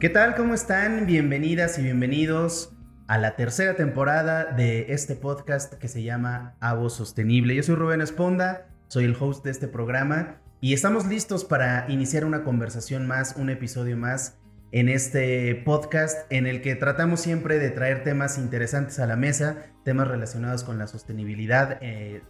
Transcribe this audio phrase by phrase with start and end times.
[0.00, 0.34] ¿Qué tal?
[0.34, 1.04] ¿Cómo están?
[1.04, 2.72] Bienvenidas y bienvenidos
[3.06, 7.54] a la tercera temporada de este podcast que se llama Avo Sostenible.
[7.54, 12.24] Yo soy Rubén Esponda, soy el host de este programa y estamos listos para iniciar
[12.24, 14.38] una conversación más, un episodio más
[14.72, 19.66] en este podcast en el que tratamos siempre de traer temas interesantes a la mesa,
[19.84, 22.22] temas relacionados con la sostenibilidad, eh,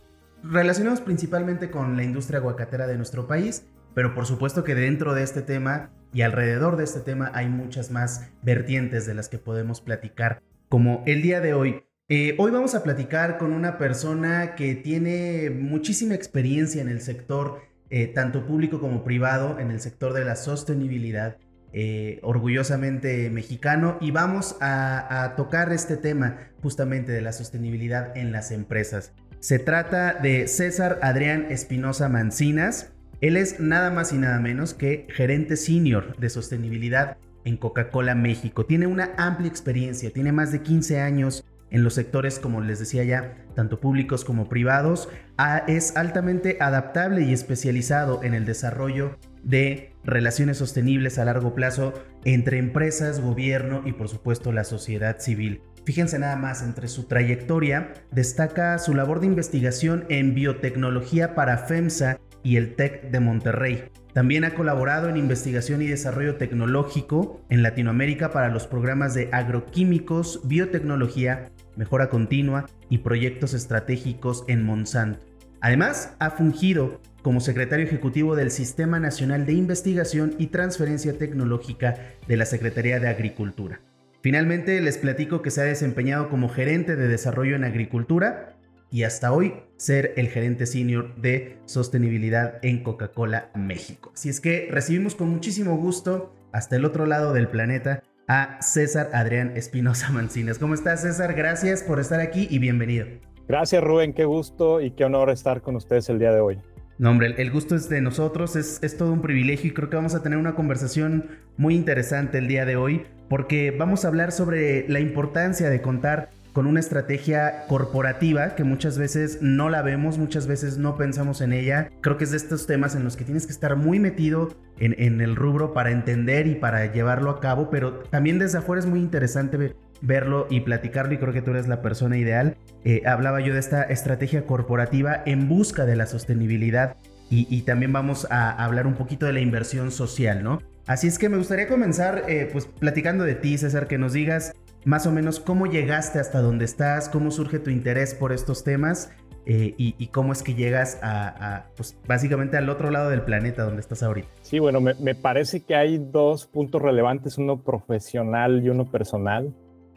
[0.43, 5.23] relacionados principalmente con la industria aguacatera de nuestro país, pero por supuesto que dentro de
[5.23, 9.81] este tema y alrededor de este tema hay muchas más vertientes de las que podemos
[9.81, 11.85] platicar, como el día de hoy.
[12.09, 17.61] Eh, hoy vamos a platicar con una persona que tiene muchísima experiencia en el sector,
[17.89, 21.37] eh, tanto público como privado, en el sector de la sostenibilidad
[21.73, 28.51] eh, orgullosamente mexicano y vamos a, tocar este tema justamente de la sostenibilidad en las
[28.51, 29.13] empresas.
[29.39, 32.93] Se trata de César Adrián Espinosa Mancinas.
[33.21, 38.65] Él es nada más y nada menos que gerente senior de sostenibilidad en Coca-Cola México.
[38.65, 43.05] Tiene una amplia experiencia, tiene más de 15 años en los sectores, como les decía
[43.05, 45.11] ya, tanto públicos como privados.
[45.37, 51.93] Ah, es altamente adaptable y especializado en el desarrollo de relaciones sostenibles a largo plazo
[52.25, 55.61] entre empresas, gobierno y por supuesto la sociedad civil.
[55.85, 62.19] Fíjense nada más, entre su trayectoria destaca su labor de investigación en biotecnología para FEMSA
[62.43, 63.85] y el TEC de Monterrey.
[64.13, 70.41] También ha colaborado en investigación y desarrollo tecnológico en Latinoamérica para los programas de agroquímicos,
[70.45, 75.21] biotecnología, mejora continua y proyectos estratégicos en Monsanto.
[75.61, 82.37] Además, ha fungido como secretario ejecutivo del Sistema Nacional de Investigación y Transferencia Tecnológica de
[82.37, 83.81] la Secretaría de Agricultura.
[84.23, 88.57] Finalmente, les platico que se ha desempeñado como gerente de desarrollo en agricultura
[88.91, 94.13] y hasta hoy ser el gerente senior de sostenibilidad en Coca-Cola México.
[94.15, 99.11] Así es que recibimos con muchísimo gusto hasta el otro lado del planeta a César
[99.13, 100.59] Adrián Espinosa Mancinas.
[100.59, 101.35] ¿Cómo estás César?
[101.35, 103.07] Gracias por estar aquí y bienvenido.
[103.49, 106.59] Gracias Rubén, qué gusto y qué honor estar con ustedes el día de hoy.
[106.99, 109.97] No, hombre, el gusto es de nosotros, es, es, todo un privilegio y creo que
[109.97, 114.33] vamos a tener una conversación muy interesante el día de hoy porque vamos a hablar
[114.33, 120.19] sobre la importancia de contar con una estrategia corporativa que muchas veces no la vemos,
[120.19, 121.91] muchas veces no pensamos en ella.
[122.01, 125.21] Creo que es de estos temas en los que tienes que estar muy metido en,
[125.21, 128.99] el rubro para entender y para llevarlo a cabo, pero también desde afuera es muy
[128.99, 132.57] interesante verlo y platicarlo y creo que tú eres la persona ideal.
[132.85, 136.97] Eh, hablaba yo de esta estrategia corporativa en busca de la sostenibilidad
[137.33, 140.61] y, también vamos a hablar un poquito de la inversión social, ¿no?
[140.89, 144.53] Así es que me gustaría comenzar eh, pues platicando de ti, César, que nos digas
[144.85, 149.11] más o menos cómo llegaste hasta donde estás, cómo surge tu interés por estos temas
[149.47, 153.81] eh, y, cómo es que llegas a, pues básicamente al otro lado del planeta donde
[153.81, 154.29] estás ahorita.
[154.43, 159.53] Sí, bueno, me, me parece que hay dos puntos relevantes, uno profesional y uno personal.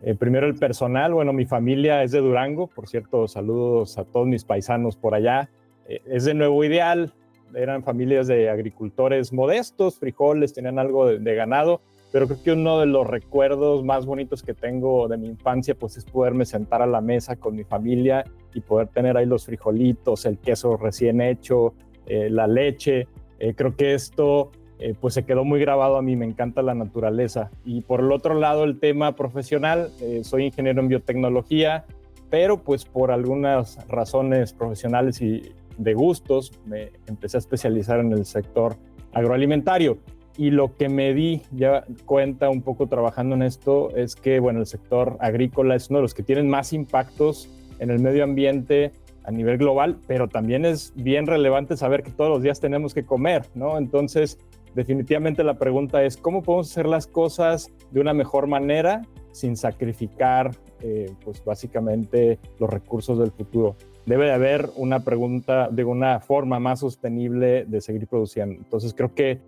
[0.05, 4.27] Eh, primero el personal, bueno, mi familia es de Durango, por cierto, saludos a todos
[4.27, 5.50] mis paisanos por allá.
[5.88, 7.13] Eh, es de Nuevo Ideal,
[7.55, 11.81] eran familias de agricultores modestos, frijoles, tenían algo de, ganado,
[12.13, 15.97] pero creo que uno de los recuerdos más bonitos que tengo de mi infancia, pues
[15.97, 20.25] es poderme sentar a la mesa con mi familia y poder tener ahí los frijolitos,
[20.25, 21.74] el queso recién hecho,
[22.06, 23.07] eh, la leche.
[23.56, 27.51] creo que esto eh, pues se quedó muy grabado a mí, me encanta la naturaleza.
[27.63, 31.85] Y por el otro lado, el tema profesional, eh, soy ingeniero en biotecnología,
[32.30, 38.25] pero pues por algunas razones profesionales y de gustos, me empecé a especializar en el
[38.25, 38.75] sector
[39.13, 40.00] agroalimentario.
[40.38, 44.59] Y lo que me di ya cuenta un poco trabajando en esto es que, bueno,
[44.59, 47.49] el sector agrícola es uno de los que tienen más impactos
[47.79, 48.91] en el medio ambiente
[49.25, 53.05] a nivel global, pero también es bien relevante saber que todos los días tenemos que
[53.05, 53.77] comer, ¿no?
[53.77, 54.38] Entonces,
[54.75, 60.51] definitivamente la pregunta es cómo podemos hacer las cosas de una mejor manera sin sacrificar,
[60.81, 63.75] eh, pues básicamente los recursos del futuro.
[64.06, 68.56] Debe de haber una pregunta de una forma más sostenible de seguir produciendo.
[68.56, 69.39] Entonces creo que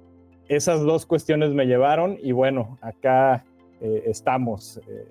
[0.48, 3.46] esas dos cuestiones me llevaron y bueno, acá
[3.82, 5.08] eh, estamos eh,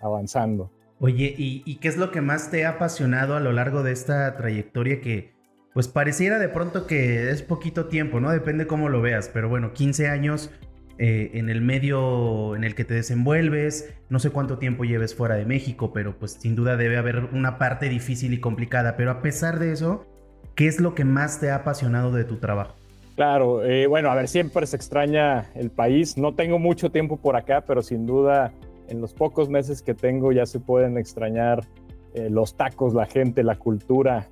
[0.00, 0.70] avanzando.
[0.98, 3.92] Oye, ¿y, ¿y qué es lo que más te ha apasionado a lo largo de
[3.92, 5.34] esta trayectoria que,
[5.74, 8.30] pues pareciera de pronto que es poquito tiempo, ¿no?
[8.30, 10.50] Depende cómo lo veas, pero bueno, 15 años
[10.98, 15.34] eh, en el medio en el que te desenvuelves, no sé cuánto tiempo lleves fuera
[15.34, 19.20] de México, pero pues sin duda debe haber una parte difícil y complicada, pero a
[19.20, 20.06] pesar de eso,
[20.54, 22.76] ¿qué es lo que más te ha apasionado de tu trabajo?
[23.16, 27.34] Claro, eh, bueno, a ver, siempre se extraña el país, no tengo mucho tiempo por
[27.34, 28.52] acá, pero sin duda
[28.88, 31.66] en los pocos meses que tengo ya se pueden extrañar
[32.14, 34.28] eh, los tacos, la gente, la cultura,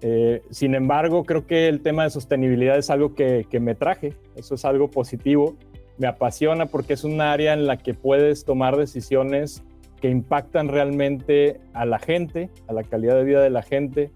[0.00, 4.54] eh, sin embargo, creo que el tema de sostenibilidad es algo que, me traje, eso
[4.54, 5.56] es algo positivo.
[5.98, 9.64] me apasiona porque es un área en la que puedes tomar decisiones
[10.00, 14.12] que impactan realmente a la gente, a la calidad de vida de la gente,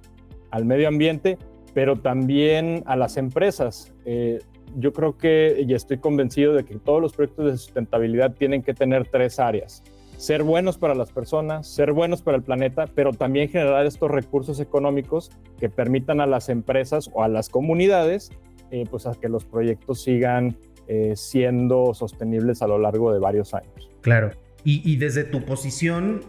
[0.52, 1.38] al medio ambiente,
[1.74, 3.92] pero también a las empresas.
[4.04, 4.40] Eh,
[4.76, 8.74] yo creo que, y estoy convencido de que todos los proyectos de sustentabilidad tienen que
[8.74, 9.82] tener tres áreas.
[10.16, 14.60] Ser buenos para las personas, ser buenos para el planeta, pero también generar estos recursos
[14.60, 18.30] económicos que permitan a las empresas o a las comunidades
[18.72, 20.56] eh, pues a que los proyectos sigan
[20.88, 23.90] eh, siendo sostenibles a lo largo de varios años.
[24.00, 24.30] Claro.
[24.64, 26.22] Y, desde tu posición,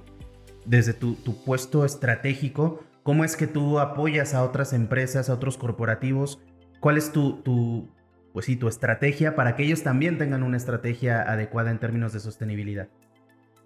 [0.65, 6.41] desde tu, puesto estratégico, ¿cómo es que tú apoyas a otras empresas, a otros corporativos?
[6.79, 7.89] ¿Cuál es tu, tu,
[8.33, 12.19] pues sí, tu estrategia para que ellos también tengan una estrategia adecuada en términos de
[12.19, 12.87] sostenibilidad?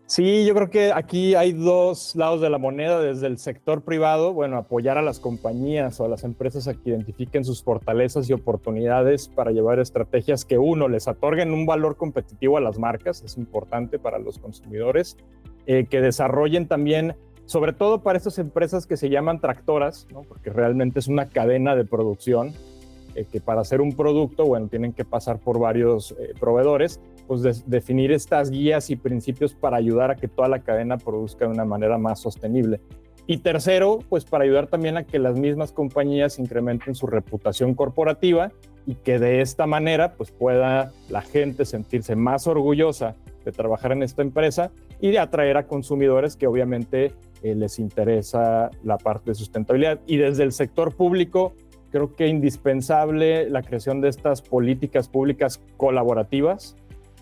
[0.09, 3.01] Sí, yo creo que aquí hay dos lados de la moneda.
[3.01, 6.91] Desde el sector privado, bueno, apoyar a las compañías o a las empresas a que
[6.91, 12.55] identifiquen sus fortalezas y oportunidades para llevar estrategias que uno les otorguen un valor competitivo
[12.55, 15.17] a las marcas, es importante para los consumidores,
[15.65, 17.17] eh, que desarrollen también,
[17.47, 21.85] sobre todo para estas empresas que se llaman tractoras, porque realmente es una cadena de
[21.85, 22.53] producción
[23.15, 27.63] eh, que para hacer un producto, bueno, tienen que pasar por varios eh, proveedores, pues
[27.65, 31.65] definir estas guías y principios para ayudar a que toda la cadena produzca de una
[31.65, 32.81] manera más sostenible.
[33.27, 38.51] Y tercero, pues para ayudar también a que las mismas compañías incrementen su reputación corporativa
[38.85, 44.03] y que de esta manera pues pueda la gente sentirse más orgullosa de trabajar en
[44.03, 47.13] esta empresa y de atraer a consumidores que obviamente
[47.43, 49.99] eh, les interesa la parte de sustentabilidad.
[50.07, 51.53] Y desde el sector público,
[51.91, 56.75] creo que indispensable la creación de estas políticas públicas colaborativas,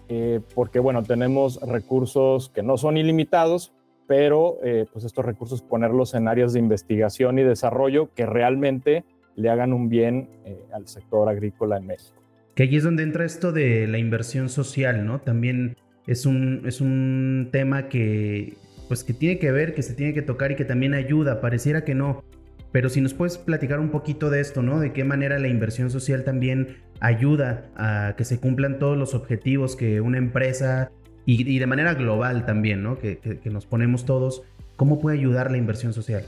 [0.08, 3.74] eh, porque bueno, tenemos recursos que no son ilimitados,
[4.08, 9.04] pero eh, pues estos recursos ponerlos en áreas de investigación y desarrollo que realmente
[9.36, 12.22] le hagan un bien eh, al sector agrícola en México.
[12.54, 15.20] Que allí es donde entra esto de la inversión social, ¿no?
[15.20, 15.76] También
[16.08, 18.58] es un, es un tema que,
[18.88, 21.42] pues que tiene que ver, que se tiene que tocar y que también ayuda.
[21.42, 22.24] Pareciera que no,
[22.72, 24.80] pero si nos puedes platicar un poquito de esto, ¿no?
[24.80, 29.76] De qué manera la inversión social también ayuda a que se cumplan todos los objetivos
[29.76, 30.92] que una empresa
[31.26, 33.00] y, de manera global también, ¿no?
[33.00, 34.44] Que, nos ponemos todos.
[34.76, 36.26] ¿Cómo puede ayudar la inversión social?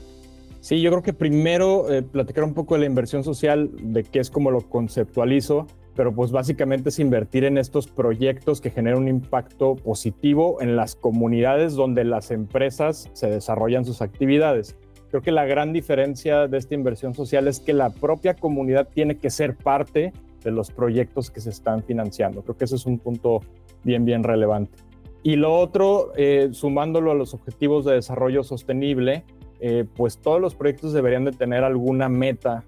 [0.60, 4.18] Sí, yo creo que primero eh, platicar un poco de la inversión social, de qué
[4.18, 5.66] es como lo conceptualizo,
[5.98, 10.94] pero pues básicamente es invertir en estos proyectos que generan un impacto positivo en las
[10.94, 14.76] comunidades donde las empresas se desarrollan sus actividades.
[15.10, 19.16] Creo que la gran diferencia de esta inversión social es que la propia comunidad tiene
[19.16, 20.12] que ser parte
[20.44, 22.42] de los proyectos que se están financiando.
[22.42, 23.40] Creo que ese es un punto
[23.82, 24.78] bien, bien relevante.
[25.24, 29.24] Y lo otro, eh, sumándolo a los objetivos de desarrollo sostenible,
[29.58, 32.62] eh, pues todos los proyectos deberían de tener alguna meta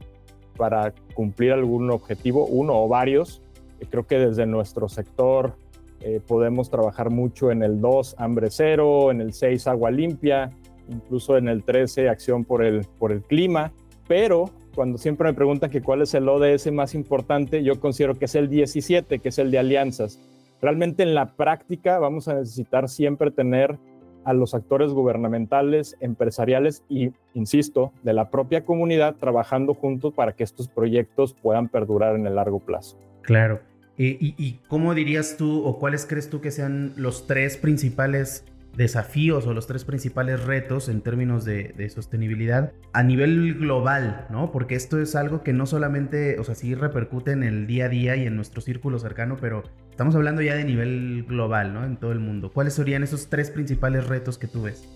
[0.60, 3.40] para cumplir algún objetivo, uno o varios.
[3.80, 5.56] Eh, creo que desde nuestro sector
[6.26, 10.50] podemos trabajar mucho en el 2, hambre cero, en el 6, agua limpia,
[10.88, 13.70] incluso en el 13, acción por el, por el clima,
[14.08, 18.26] pero cuando siempre me preguntan que cuál es el ODS más importante, yo considero que
[18.26, 20.20] es el 17, que es el de alianzas.
[20.60, 23.78] Realmente en la práctica vamos a necesitar siempre tener
[24.24, 30.44] a los actores gubernamentales, empresariales y, insisto, de la propia comunidad trabajando juntos para que
[30.44, 32.98] estos proyectos puedan perdurar en el largo plazo.
[33.22, 33.60] Claro.
[33.98, 38.44] Eh, y, ¿Y cómo dirías tú o cuáles crees tú que sean los tres principales
[38.76, 44.52] desafíos o los tres principales retos en términos de, sostenibilidad a nivel global, ¿no?
[44.52, 47.88] Porque esto es algo que no solamente, o sea, sí repercute en el día a
[47.88, 51.84] día y en nuestro círculo cercano, pero estamos hablando ya de nivel global, ¿no?
[51.84, 52.50] En todo el mundo.
[52.52, 54.88] ¿Cuáles serían esos tres principales retos que tú ves?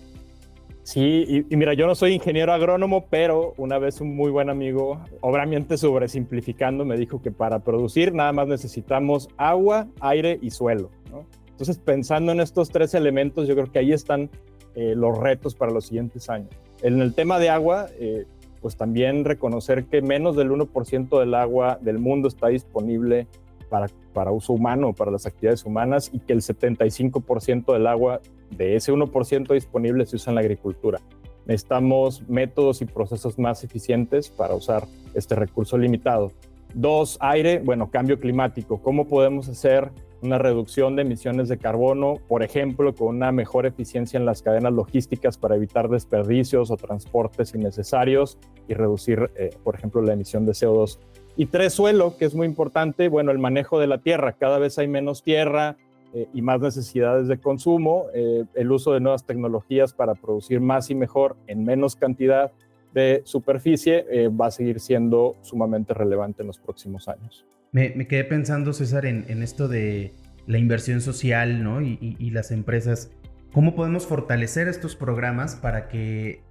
[0.85, 5.01] Sí, y, mira, yo no soy ingeniero agrónomo, pero una vez un muy buen amigo,
[5.19, 11.25] obviamente sobresimplificando, me dijo que para producir nada más necesitamos agua, aire y suelo, ¿no?
[11.55, 14.29] Entonces, pensando en estos tres elementos, yo creo que ahí están
[14.75, 16.49] eh, los retos para los siguientes años.
[16.81, 18.25] En el tema de agua, eh,
[18.59, 23.27] pues también reconocer que menos del 1% del agua del mundo está disponible
[23.69, 28.19] para, para uso humano, para las actividades humanas, y que el 75% del agua
[28.51, 30.99] de ese 1% disponible se usa en la agricultura.
[31.45, 36.33] Necesitamos métodos y procesos más eficientes para usar este recurso limitado.
[36.73, 38.81] Dos, aire, bueno, cambio climático.
[38.81, 39.89] ¿Cómo podemos hacer
[40.25, 44.73] una reducción de emisiones de carbono, por ejemplo, con una mejor eficiencia en las cadenas
[44.73, 50.53] logísticas para evitar desperdicios o transportes innecesarios y reducir, eh, por ejemplo, la emisión de
[50.53, 50.99] CO2.
[51.37, 54.33] Y tres, suelo, que es muy importante, bueno, el manejo de la tierra.
[54.33, 55.77] Cada vez hay menos tierra
[56.13, 58.05] eh, y más necesidades de consumo.
[58.13, 62.51] Eh, el uso de nuevas tecnologías para producir más y mejor en menos cantidad
[62.93, 67.45] de superficie va a seguir siendo sumamente relevante en los próximos años.
[67.75, 70.13] Me, quedé pensando, César, en, esto de,
[70.47, 71.81] la inversión social ¿no?
[71.81, 73.11] y, las empresas,
[73.51, 76.41] ¿cómo podemos fortalecer estos programas para que,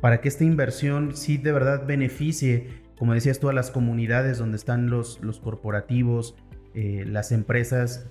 [0.00, 2.66] para que esta inversión sí de verdad beneficie,
[2.98, 6.34] como decías tú, a las comunidades donde están los, corporativos,
[6.74, 8.10] eh, las empresas?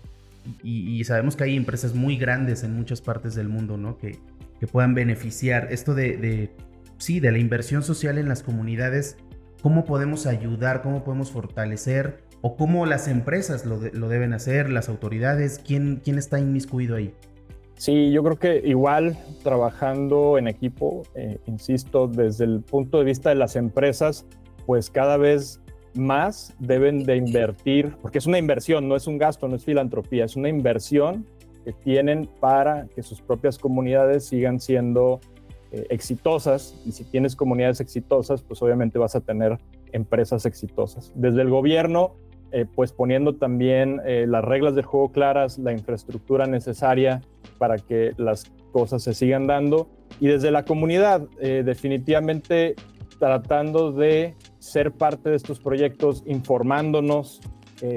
[0.64, 3.98] Y, sabemos que hay empresas muy grandes en muchas partes del mundo, ¿no?
[3.98, 4.18] Que,
[4.62, 5.68] que puedan beneficiar.
[5.72, 6.52] Esto de,
[7.00, 9.18] sí, de la inversión social en las comunidades,
[9.62, 10.84] ¿cómo podemos ayudar?
[10.84, 12.25] ¿Cómo podemos fortalecer?
[12.46, 17.12] O cómo las empresas lo, deben hacer, las autoridades, ¿quién, quién está inmiscuido ahí.
[17.74, 23.30] Sí, yo creo que igual trabajando en equipo, eh, insisto, desde el punto de vista
[23.30, 24.28] de las empresas,
[24.68, 25.60] pues cada vez
[25.96, 30.24] más deben de invertir, porque es una inversión, no es un gasto, no es filantropía,
[30.26, 31.26] es una inversión
[31.64, 35.20] que tienen para que sus propias comunidades sigan siendo
[35.72, 36.80] eh, exitosas.
[36.86, 39.58] Y si tienes comunidades exitosas, pues obviamente vas a tener
[39.94, 41.12] empresas exitosas.
[41.16, 42.14] Desde el gobierno,
[42.52, 47.22] eh, pues poniendo también eh, las reglas del juego claras, la infraestructura necesaria
[47.58, 49.90] para que las cosas se sigan dando.
[50.20, 52.76] Y desde la comunidad, eh, definitivamente
[53.20, 57.42] tratando de ser parte de estos proyectos, informándonos,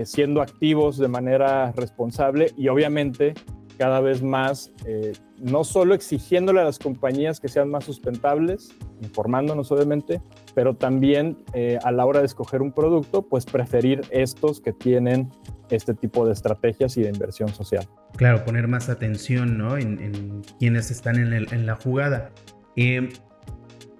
[0.05, 3.35] siendo activos de manera responsable y obviamente
[3.79, 9.71] cada vez más, eh, no solo exigiéndole a las compañías que sean más sustentables, informándonos
[9.71, 10.21] obviamente,
[10.55, 15.31] pero también eh, a la hora de escoger un producto, pues preferir estos que tienen
[15.71, 17.87] este tipo de estrategias y de inversión social.
[18.17, 19.79] Claro, poner más atención ¿no?
[19.79, 22.33] en, quienes están en, la jugada.
[22.75, 23.11] Eh,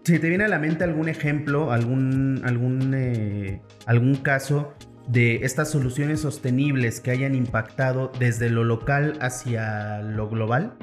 [0.03, 4.73] si te viene a la mente algún ejemplo, algún, algún, algún caso
[5.09, 10.75] de estas soluciones sostenibles que hayan impactado desde lo local hacia lo global?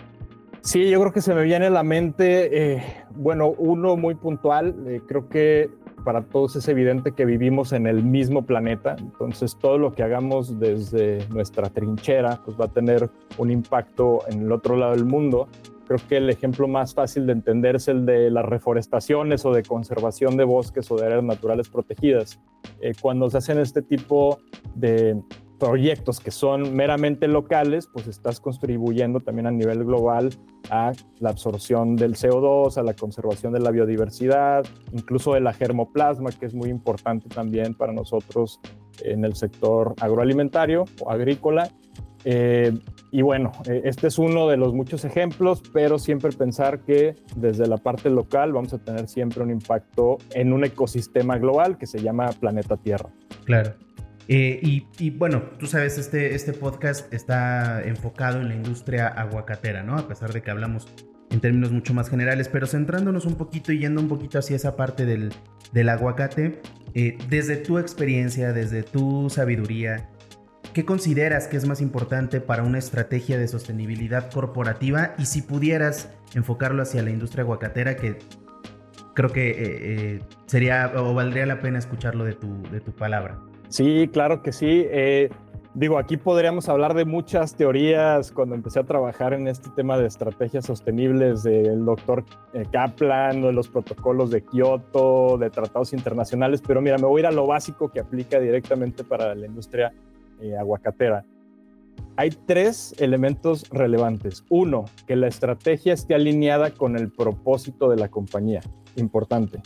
[0.62, 4.76] Sí, yo creo que se me viene a la mente, eh, bueno, uno muy puntual,
[4.88, 5.70] eh, creo que
[6.04, 10.60] para todos es evidente que vivimos en el mismo planeta, entonces todo lo que hagamos
[10.60, 15.48] desde nuestra trinchera pues va a tener un impacto en el otro lado del mundo.
[15.88, 19.64] Creo que el ejemplo más fácil de entender es el de las reforestaciones o de
[19.64, 22.40] conservación de bosques o de áreas naturales protegidas.
[22.82, 24.40] Eh, cuando se hacen este tipo
[24.74, 25.22] de
[25.60, 30.30] proyectos que son meramente locales, pues estás contribuyendo también a nivel global
[30.70, 36.32] a la absorción del CO2, a la conservación de la biodiversidad, incluso de la germoplasma,
[36.32, 38.60] que es muy importante también para nosotros
[39.04, 41.70] en el sector agroalimentario o agrícola.
[42.24, 42.74] Eh,
[43.16, 47.66] y bueno, eh, este es uno de los muchos ejemplos, pero siempre pensar que desde
[47.66, 52.02] la parte local vamos a tener siempre un impacto en un ecosistema global que se
[52.02, 53.08] llama planeta Tierra.
[53.46, 53.74] Claro.
[54.28, 59.98] Eh, y, bueno, tú sabes, este, este podcast está enfocado en la industria aguacatera, ¿no?
[59.98, 60.86] A pesar de que hablamos
[61.32, 64.76] en términos mucho más generales, pero centrándonos un poquito y yendo un poquito hacia esa
[64.76, 65.32] parte del,
[65.72, 66.62] del aguacate,
[67.30, 70.10] desde tu experiencia, desde tu sabiduría,
[70.76, 75.14] ¿Qué consideras que es más importante para una estrategia de sostenibilidad corporativa?
[75.18, 78.18] Y si pudieras enfocarlo hacia la industria aguacatera, que
[79.14, 83.40] creo que eh, eh, sería o valdría la pena escucharlo de tu, de tu palabra.
[83.70, 84.86] Sí, claro que sí.
[84.90, 85.30] Eh,
[85.76, 90.08] digo, aquí podríamos hablar de muchas teorías cuando empecé a trabajar en este tema de
[90.08, 92.26] estrategias sostenibles del doctor
[92.74, 97.28] Kaplan, de los protocolos de Kioto, de tratados internacionales, pero mira, me voy a ir
[97.28, 99.94] a lo básico que aplica directamente para la industria
[100.42, 101.26] eh, aguacatera,
[102.18, 104.44] hay tres elementos relevantes.
[104.50, 108.62] Uno, que la estrategia esté alineada con el propósito de la compañía.
[108.96, 109.62] Importante.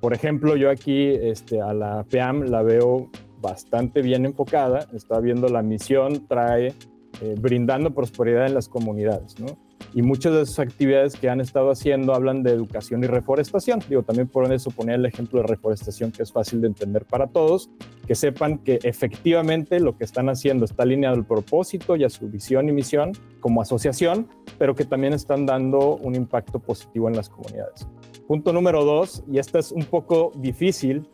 [0.00, 3.10] Por ejemplo, yo aquí este, a la FEAM la veo
[3.40, 4.86] bastante bien enfocada.
[4.92, 6.74] Está viendo la misión, trae
[7.20, 9.38] eh, brindando prosperidad en las comunidades.
[9.40, 9.58] ¿no?
[9.94, 13.80] Y muchas de esas actividades que han estado haciendo hablan de educación y reforestación.
[13.88, 17.28] Digo, también por eso ponía el ejemplo de reforestación que es fácil de entender para
[17.28, 17.70] todos,
[18.06, 22.28] que sepan que efectivamente lo que están haciendo está alineado al propósito y a su
[22.28, 24.28] visión y misión como asociación,
[24.58, 27.86] pero que también están dando un impacto positivo en las comunidades.
[28.26, 31.08] Punto número dos, y esta es un poco difícil,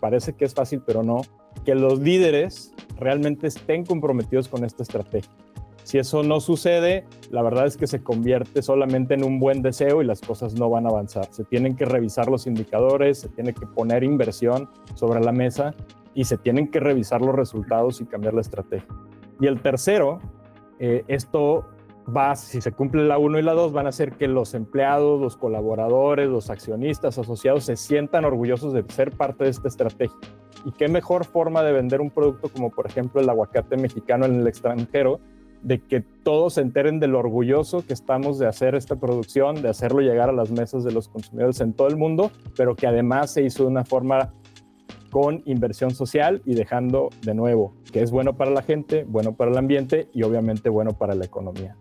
[0.00, 1.22] parece que es fácil, pero no,
[1.64, 5.30] que los líderes realmente estén comprometidos con esta estrategia.
[5.90, 10.02] Si eso no sucede, la verdad es que se convierte solamente en un buen deseo
[10.02, 11.26] y las cosas no van a avanzar.
[11.32, 15.74] Se tienen que revisar los indicadores, se tiene que poner inversión sobre la mesa
[16.14, 18.86] y se tienen que revisar los resultados y cambiar la estrategia.
[19.40, 20.20] Y el tercero,
[20.78, 21.66] eh, esto
[22.16, 25.20] va, si se cumple la 1 y la 2, van a hacer que los empleados,
[25.20, 30.16] los colaboradores, los accionistas asociados se sientan orgullosos de ser parte de esta estrategia.
[30.64, 34.36] Y qué mejor forma de vender un producto como por ejemplo el aguacate mexicano en
[34.36, 35.18] el extranjero
[35.62, 39.68] de que todos se enteren de lo orgulloso que estamos de hacer esta producción, de
[39.68, 43.32] hacerlo llegar a las mesas de los consumidores en todo el mundo, pero que además
[43.32, 44.32] se hizo de una forma
[45.10, 49.50] con inversión social y dejando de nuevo que es bueno para la gente, bueno para
[49.50, 51.76] el ambiente y obviamente bueno para la economía.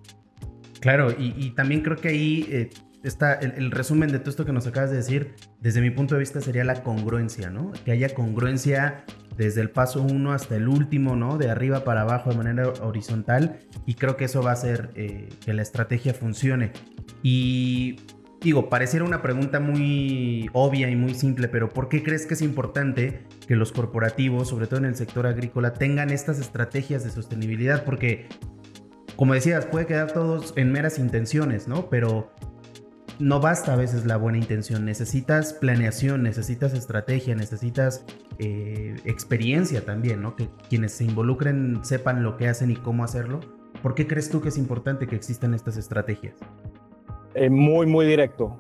[0.79, 2.69] Claro, y, también creo que ahí eh,
[3.03, 6.19] está el, resumen de todo esto que nos acabas de decir, desde mi punto de
[6.19, 7.71] vista sería la congruencia, ¿no?
[7.85, 9.03] Que haya congruencia
[9.37, 11.37] desde el paso uno hasta el último, ¿no?
[11.37, 15.29] De arriba para abajo de manera horizontal y creo que eso va a hacer eh,
[15.45, 16.71] que la estrategia funcione.
[17.23, 17.97] Y
[18.41, 22.41] digo, pareciera una pregunta muy obvia y muy simple, pero ¿por qué crees que es
[22.41, 27.85] importante que los corporativos, sobre todo en el sector agrícola, tengan estas estrategias de sostenibilidad?
[27.85, 28.27] Porque,
[29.15, 31.89] como decías, puede quedar todos en meras intenciones, ¿no?
[31.89, 32.31] Pero
[33.19, 38.05] no basta a veces la buena intención, necesitas planeación, necesitas estrategia, necesitas
[38.39, 40.38] eh, experiencia también, ¿no?
[40.38, 43.41] Que quienes se involucren sepan lo que hacen y cómo hacerlo.
[43.83, 46.35] ¿Por qué crees tú que es importante que existan estas estrategias?
[47.35, 48.57] Eh, muy, muy directo.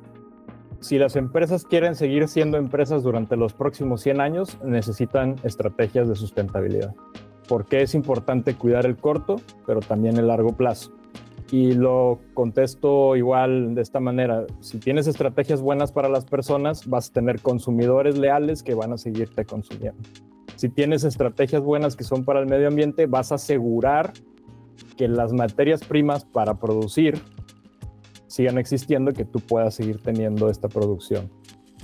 [0.81, 6.15] Si las empresas quieren seguir siendo empresas durante los próximos 100 años, necesitan estrategias de
[6.15, 6.93] sustentabilidad.
[7.47, 10.98] Porque es importante cuidar el corto, pero también el largo plazo.
[11.51, 14.45] Y lo contesto igual de esta manera.
[14.59, 18.97] Si tienes estrategias buenas para las personas, vas a tener consumidores leales que van a
[18.97, 20.01] seguirte consumiendo.
[20.55, 24.13] Si tienes estrategias buenas que son para el medio ambiente, vas a asegurar
[24.97, 27.19] que las materias primas para producir
[28.27, 31.31] sigan existiendo que tú puedas seguir teniendo esta producción.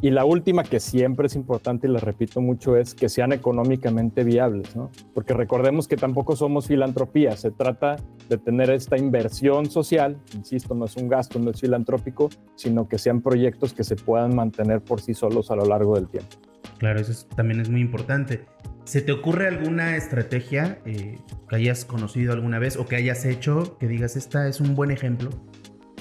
[0.01, 4.23] Y la última que siempre es importante y la repito mucho es que sean económicamente
[4.23, 4.91] viables, ¿no?
[5.13, 7.95] Porque recordemos que tampoco somos filantropía, se trata
[8.29, 12.97] de tener esta inversión social, insisto, no es un gasto, no es filantrópico, sino que
[12.97, 16.35] sean proyectos que se puedan mantener por sí solos a lo largo del tiempo.
[16.77, 18.45] Claro, eso también es muy importante.
[18.83, 21.17] ¿Se te ocurre alguna estrategia eh,
[21.49, 24.91] que hayas conocido alguna vez o que hayas hecho que digas, esta es un buen
[24.91, 25.29] ejemplo?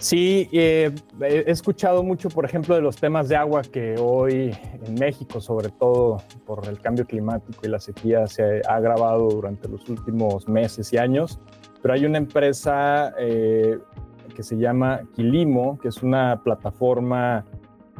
[0.04, 4.54] Sí, eh, he escuchado mucho, por ejemplo, de los temas de agua que hoy
[4.86, 9.66] en México, sobre todo por el cambio climático y la sequía, se ha agravado durante
[9.66, 11.40] los últimos meses y años.
[11.80, 13.78] Pero hay una empresa eh,
[14.36, 17.46] que se llama Quilimo, que es una plataforma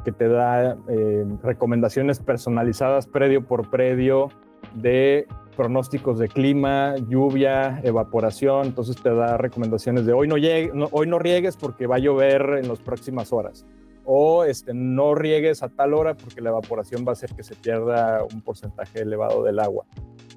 [0.04, 4.28] que te da eh, recomendaciones personalizadas predio por predio
[4.74, 11.06] de pronósticos de clima, lluvia, evaporación, entonces te da recomendaciones de hoy no, llegue, hoy
[11.06, 13.64] no riegues porque va a llover en las próximas horas.
[14.04, 17.54] O este, no riegues a tal hora porque la evaporación va a hacer que se
[17.54, 19.86] pierda un porcentaje elevado del agua.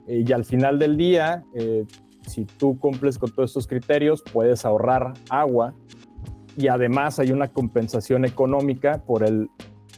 [0.07, 1.85] Y al final del día, eh,
[2.25, 5.73] si tú cumples con todos estos criterios, puedes ahorrar agua
[6.55, 9.49] y además hay una compensación económica por el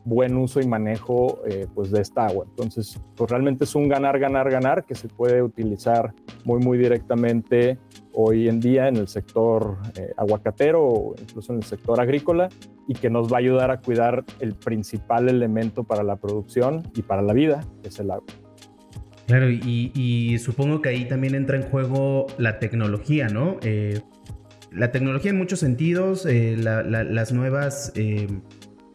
[0.09, 2.45] buen uso y manejo eh, pues de esta agua.
[2.49, 7.77] Entonces, pues realmente es un ganar, ganar, ganar que se puede utilizar muy, muy directamente
[8.13, 12.49] hoy en día en el sector eh, aguacatero o incluso en el sector agrícola
[12.87, 17.03] y que nos va a ayudar a cuidar el principal elemento para la producción y
[17.03, 18.25] para la vida, que es el agua.
[19.27, 23.57] Claro, y, supongo que ahí también entra en juego la tecnología, ¿no?
[23.61, 24.01] Eh,
[24.71, 27.93] la tecnología en muchos sentidos, las nuevas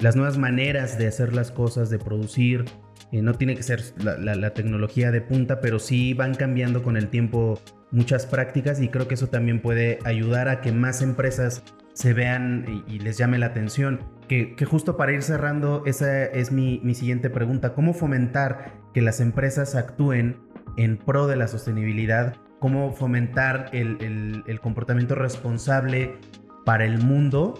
[0.05, 2.67] las nuevas maneras de hacer las cosas, de producir.
[3.11, 7.09] Eh, no tiene que ser la, tecnología de punta, pero sí van cambiando con el
[7.09, 7.59] tiempo
[7.91, 11.63] muchas prácticas y creo que eso también puede ayudar a que más empresas
[11.95, 14.01] se vean y, les llame la atención.
[14.29, 17.73] Que, justo para ir cerrando, esa es mi, siguiente pregunta.
[17.73, 20.37] ¿Cómo fomentar que las empresas actúen
[20.77, 22.37] en pro de la sostenibilidad?
[22.59, 26.19] ¿Cómo fomentar el, el comportamiento responsable
[26.67, 27.55] para el mundo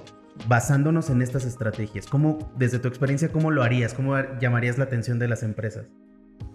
[0.49, 2.07] basándonos en estas estrategias?
[2.07, 3.95] ¿Cómo, desde tu experiencia, cómo lo harías?
[3.95, 5.87] ¿Cómo llamarías la atención de las empresas?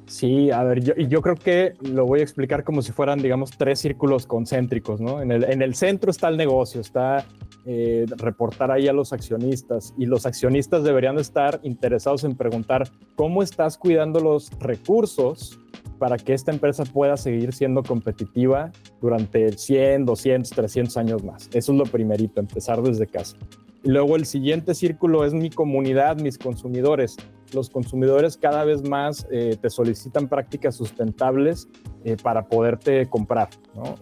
[0.06, 3.52] Sí, a ver, yo, yo creo que lo voy a explicar como si fueran, digamos,
[3.52, 5.22] tres círculos concéntricos, ¿no?
[5.22, 7.26] En el, en el centro está el negocio, está
[7.66, 13.44] eh, reportar ahí a los accionistas y los accionistas deberían estar interesados en preguntar cómo
[13.44, 15.60] estás cuidando los recursos
[16.00, 21.50] para que esta empresa pueda seguir siendo competitiva durante 100, 200, 300 años más.
[21.54, 23.38] Eso es lo primerito, empezar desde casa.
[23.84, 27.16] Luego el siguiente círculo es mi comunidad, mis consumidores.
[27.54, 31.68] Los consumidores cada vez más eh, te solicitan prácticas sustentables
[32.04, 33.50] eh, para poderte comprar.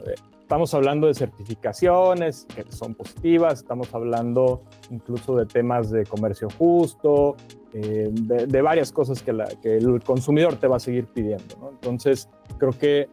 [0.05, 6.49] Eh, estamos hablando de certificaciones que son positivas, estamos hablando incluso de temas de comercio
[6.57, 7.35] justo,
[7.71, 11.69] de, varias cosas que, el consumidor te va a seguir pidiendo.
[11.71, 13.07] Entonces, creo que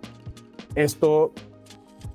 [0.74, 1.32] esto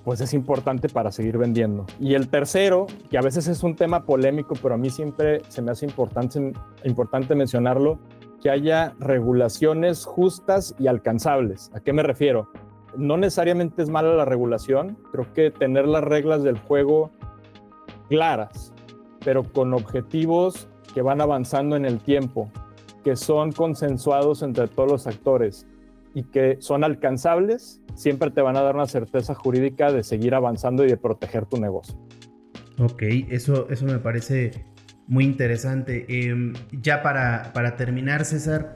[0.04, 1.86] pues es importante para seguir vendiendo.
[2.00, 5.62] Y el tercero, que a veces es un tema polémico, pero a mí siempre se
[5.62, 8.00] me hace importante, mencionarlo,
[8.42, 11.72] que haya regulaciones justas y alcanzables.
[11.74, 12.50] ¿A qué me refiero?
[12.96, 17.12] No necesariamente es mala la regulación, creo que tener las reglas del juego
[18.08, 18.74] claras,
[19.24, 22.50] pero con objetivos que van avanzando en el tiempo,
[23.04, 25.68] que son consensuados entre todos los actores
[26.14, 30.86] y que son alcanzables, siempre te van a dar una certeza jurídica de seguir avanzando
[30.86, 31.96] y de proteger tu negocio.
[32.78, 34.52] Ok, eso, eso me parece
[35.08, 36.06] muy interesante.
[36.08, 38.76] Em, ya para, para terminar, César,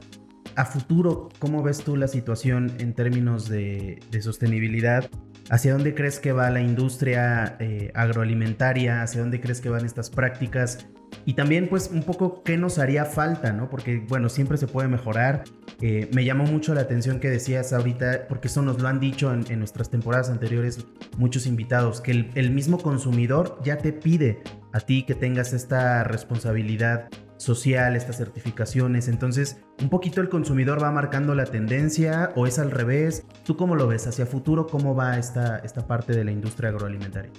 [0.55, 5.09] a futuro, ¿cómo ves tú la situación en términos de, sostenibilidad?
[5.49, 9.01] ¿Hacia dónde crees que va la industria eh, agroalimentaria?
[9.01, 10.87] ¿Hacia dónde crees que van estas prácticas?
[11.25, 13.69] Y también, pues, un poco qué nos haría falta, ¿no?
[13.69, 15.43] Porque, bueno, siempre se puede mejorar.
[15.81, 19.33] Eh, me llamó mucho la atención que decías ahorita, porque eso nos lo han dicho
[19.33, 20.85] en, nuestras temporadas anteriores
[21.17, 24.41] muchos invitados, que el, el, mismo consumidor ya te pide
[24.73, 29.07] a ti que tengas esta responsabilidad social, estas certificaciones.
[29.07, 33.25] Entonces, un poquito el consumidor va marcando la tendencia o es al revés.
[33.43, 34.07] ¿Tú cómo lo ves?
[34.07, 37.31] Hacia futuro, ¿cómo va esta, esta parte de la industria agroalimentaria?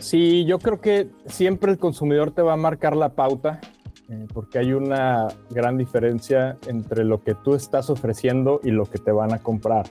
[0.00, 3.60] Sí, yo creo que siempre el consumidor te va a marcar la pauta,
[4.08, 8.98] eh, porque hay una gran diferencia entre lo que tú estás ofreciendo y lo que
[8.98, 9.90] te van a comprar.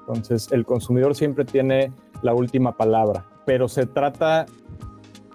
[0.00, 4.46] Entonces, el consumidor siempre tiene la última palabra, pero se trata,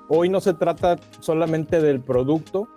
[0.09, 2.67] hoy no se trata solamente del producto,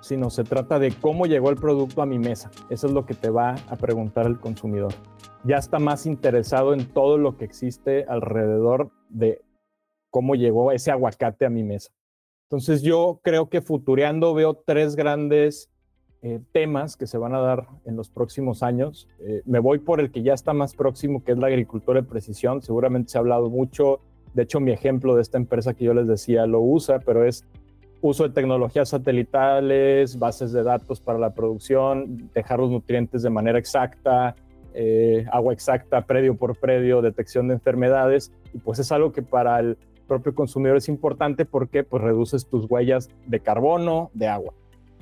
[0.00, 2.50] sino se trata de cómo llegó el producto a mi mesa.
[2.70, 4.92] Eso es lo que te va a preguntar el consumidor.
[5.42, 9.42] Ya está más interesado en todo lo que existe alrededor de
[10.14, 11.90] cómo llegó ese aguacate a mi mesa.
[12.44, 15.68] Entonces yo creo que futureando veo tres grandes
[16.22, 19.08] eh, temas que se van a dar en los próximos años.
[19.18, 22.06] Eh, me voy por el que ya está más próximo, que es la agricultura de
[22.06, 22.62] precisión.
[22.62, 23.98] Seguramente se ha hablado mucho.
[24.34, 27.44] De hecho, mi ejemplo de esta empresa que yo les decía lo usa, pero es
[28.00, 33.58] uso de tecnologías satelitales, bases de datos para la producción, dejar los nutrientes de manera
[33.58, 34.36] exacta,
[34.74, 38.30] eh, agua exacta, predio por predio, detección de enfermedades.
[38.52, 42.70] Y pues es algo que para el propio consumidor es importante porque pues reduces tus
[42.70, 44.54] huellas de carbono, de agua.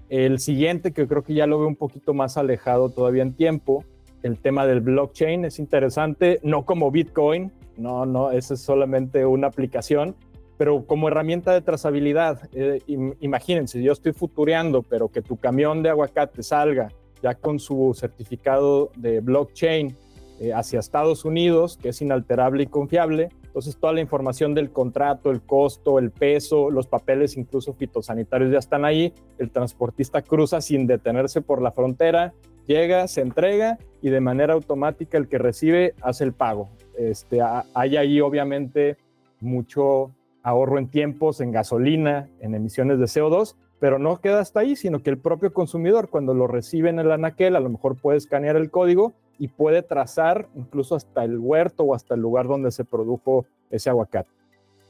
[0.09, 3.85] El siguiente, que creo que ya lo veo un poquito más alejado todavía en tiempo,
[4.23, 9.49] el tema del blockchain es interesante, no como Bitcoin, no, no, esa es solamente una
[9.49, 10.15] aplicación,
[10.59, 12.49] pero como herramienta de trazabilidad.
[12.53, 12.81] Eh,
[13.21, 16.89] imagínense, yo estoy futureando, pero que tu camión de aguacate salga
[17.23, 19.97] ya con su certificado de blockchain
[20.41, 25.31] eh, hacia Estados Unidos, que es inalterable y confiable, entonces toda la información del contrato,
[25.31, 29.13] el costo, el peso, los papeles incluso fitosanitarios ya están ahí.
[29.37, 32.33] El transportista cruza sin detenerse por la frontera,
[32.67, 36.71] llega, se entrega y de manera automática el que recibe hace el pago.
[36.97, 37.41] Este,
[37.75, 38.97] hay ahí obviamente
[39.39, 40.13] mucho
[40.43, 45.03] ahorro en tiempos, en gasolina, en emisiones de CO2, pero no queda hasta ahí, sino
[45.03, 48.55] que el propio consumidor cuando lo recibe en el anaquel a lo mejor puede escanear
[48.55, 52.85] el código y puede trazar incluso hasta el huerto o hasta el lugar donde se
[52.85, 54.31] produjo ese aguacate.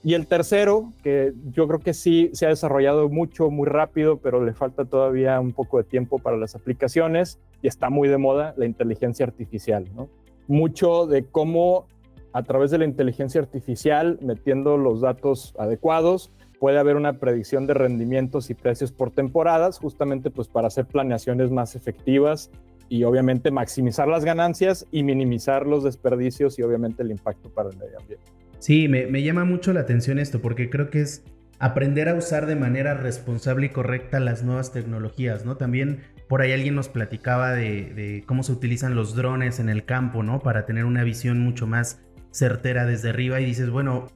[0.05, 4.45] Y el tercero, que yo creo que sí se ha desarrollado mucho, muy rápido, pero
[4.45, 8.53] le falta todavía un poco de tiempo para las aplicaciones y está muy de moda
[8.59, 9.89] la inteligencia artificial.
[9.95, 10.11] ¿no?
[10.49, 11.87] Mucho de cómo
[12.35, 16.31] a través de la inteligencia artificial, metiendo los datos adecuados,
[16.63, 21.51] puede haber una predicción de rendimientos y precios por temporadas, justamente pues para hacer planeaciones
[21.51, 22.53] más efectivas
[22.89, 27.77] y obviamente maximizar las ganancias y minimizar los desperdicios y obviamente el impacto para el
[27.79, 28.25] medio ambiente.
[28.61, 31.25] Sí, me, llama mucho la atención esto porque creo que es
[31.59, 35.57] aprender a usar de manera responsable y correcta las nuevas tecnologías, ¿no?
[35.57, 40.23] También por ahí alguien nos platicaba de, cómo se utilizan los drones en el campo,
[40.23, 40.39] ¿no?
[40.39, 44.07] Para tener una visión mucho más certera desde arriba y dices, bueno,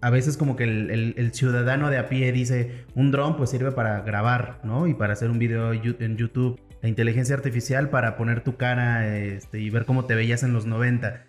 [0.00, 4.00] a veces como que el, ciudadano de a pie dice, un dron pues sirve para
[4.02, 4.86] grabar, ¿no?
[4.86, 9.60] Y para hacer un video en YouTube la inteligencia artificial para poner tu cara este,
[9.60, 11.24] y ver cómo te veías en los 90.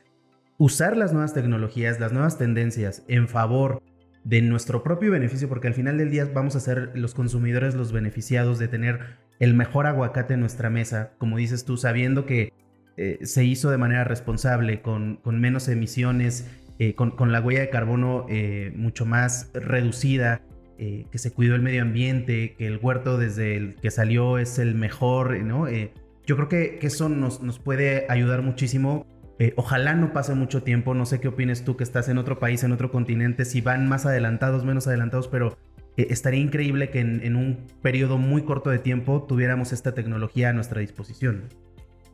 [0.58, 3.82] Usar las nuevas tecnologías, las nuevas tendencias en favor
[4.24, 7.92] de nuestro propio beneficio, porque al final del día vamos a ser los consumidores los
[7.92, 12.52] beneficiados de tener el mejor aguacate en nuestra mesa, como dices tú, sabiendo que
[12.98, 16.46] eh, se hizo de manera responsable, con menos emisiones,
[16.80, 20.42] eh, con, con, la huella de carbono eh, mucho más reducida,
[20.82, 24.60] eh, que se cuidó el medio ambiente, que el huerto desde el que salió es
[24.60, 25.68] el mejor, ¿no?
[25.68, 25.92] Eh,
[26.26, 29.06] yo creo que, eso nos, nos, puede ayudar muchísimo.
[29.40, 32.40] Eh, ojalá no pase mucho tiempo, no sé qué opines tú que estás en otro
[32.40, 35.58] país, en otro continente, si van más adelantados, menos adelantados, pero
[35.98, 40.54] estaría increíble que en, en un periodo muy corto de tiempo tuviéramos esta tecnología a
[40.54, 41.50] nuestra disposición.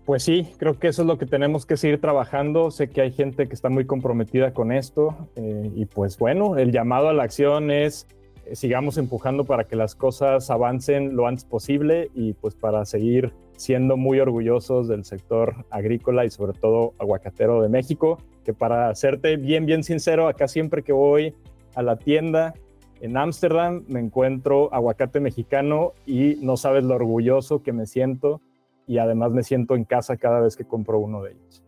[0.06, 2.70] Pues sí, creo que eso es lo que tenemos que seguir trabajando.
[2.70, 7.10] Sé que hay gente que está muy comprometida con esto y pues bueno, el llamado
[7.10, 8.08] a la acción es
[8.54, 13.98] sigamos empujando para que las cosas avancen lo antes posible y pues para seguir siendo
[13.98, 19.66] muy orgullosos del sector agrícola y sobre todo aguacatero de México, que para serte bien,
[19.66, 21.34] bien sincero, acá siempre que voy
[21.74, 22.54] a la tienda
[23.02, 28.42] en Ámsterdam me encuentro aguacate mexicano y no sabes lo orgulloso que me siento
[28.88, 31.64] y además me siento en casa cada vez que compro uno de ellos.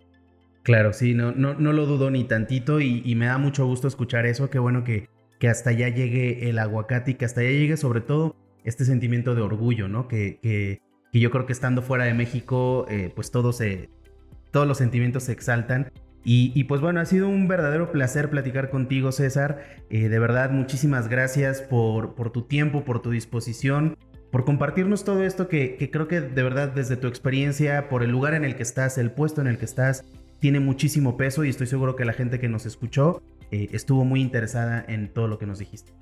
[0.63, 4.25] Claro, sí, no, no, no lo dudo ni tantito y, me da mucho gusto escuchar
[4.25, 4.49] eso.
[4.49, 5.07] Qué bueno que,
[5.39, 9.33] que hasta allá llegue el aguacate y que hasta allá llegue sobre todo este sentimiento
[9.33, 10.09] de orgullo, ¿no?
[10.09, 10.81] Que, que,
[11.13, 13.89] yo creo que estando fuera de México, eh, pues todos, se,
[14.51, 15.89] todos los sentimientos se exaltan.
[16.29, 19.61] Y, pues bueno, ha sido un verdadero placer platicar contigo, César.
[19.89, 23.95] Eh, de verdad, muchísimas gracias por, por tu tiempo, por tu disposición,
[24.31, 28.33] por compartirnos todo esto que, creo que de verdad desde tu experiencia, por el lugar
[28.33, 30.03] en el que estás, el puesto en el que estás,
[30.39, 34.21] tiene muchísimo peso y estoy seguro que la gente que nos escuchó eh, estuvo muy
[34.21, 35.93] interesada en todo lo que nos dijiste.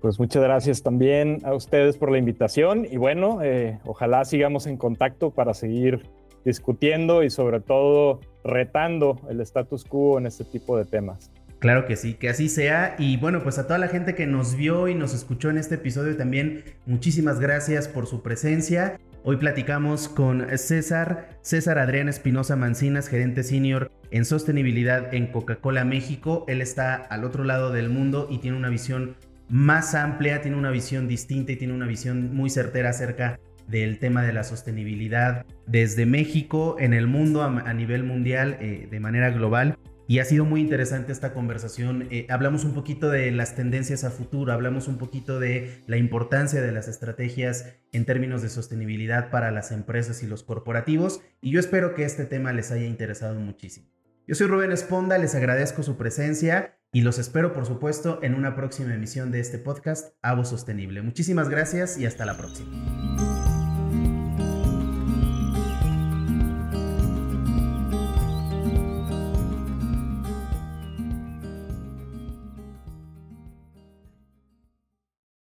[0.00, 4.76] Pues muchas gracias también a ustedes por la invitación y bueno, eh, ojalá sigamos en
[4.76, 6.02] contacto para seguir
[6.44, 11.30] discutiendo y sobre todo retando el status quo en este tipo de temas.
[11.62, 12.96] Claro que sí, que así sea.
[12.98, 15.76] Y bueno, pues a toda la gente que nos vio y nos escuchó en este
[15.76, 18.98] episodio también, muchísimas gracias por su presencia.
[19.22, 26.44] Hoy platicamos con César, César Adrián Espinosa Mancinas, gerente senior en sostenibilidad en Coca-Cola México.
[26.48, 29.14] Él está al otro lado del mundo y tiene una visión
[29.48, 34.24] más amplia, tiene una visión distinta y tiene una visión muy certera acerca del tema
[34.24, 39.78] de la sostenibilidad desde México, en el mundo, a, nivel mundial, eh, de manera global.
[40.12, 42.06] Y ha sido muy interesante esta conversación.
[42.10, 46.60] Eh, hablamos un poquito de las tendencias a futuro, hablamos un poquito de la importancia
[46.60, 51.22] de las estrategias en términos de sostenibilidad para las empresas y los corporativos.
[51.40, 53.86] Y yo espero que este tema les haya interesado muchísimo.
[54.26, 58.54] Yo soy Rubén Esponda, les agradezco su presencia y los espero, por supuesto, en una
[58.54, 61.00] próxima emisión de este podcast, Avo Sostenible.
[61.00, 63.31] Muchísimas gracias y hasta la próxima.